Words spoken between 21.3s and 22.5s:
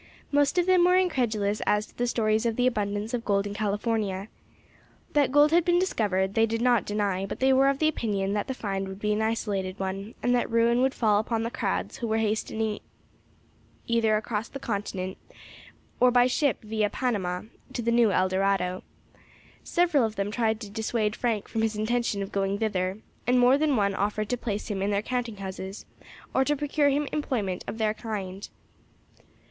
from his intention of